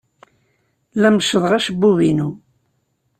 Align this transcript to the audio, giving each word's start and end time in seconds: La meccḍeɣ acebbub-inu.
La 1.01 1.09
meccḍeɣ 1.15 1.51
acebbub-inu. 1.57 2.29